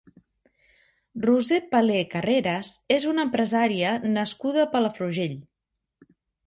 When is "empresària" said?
3.29-3.95